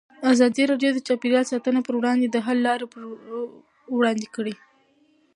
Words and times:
ازادي 0.31 0.63
راډیو 0.71 0.91
د 0.93 0.99
چاپیریال 1.07 1.45
ساتنه 1.53 1.79
پر 1.87 1.93
وړاندې 1.97 2.27
د 2.29 2.37
حل 2.45 2.57
لارې 2.67 2.85
وړاندې 3.97 4.27
کړي. 4.35 4.55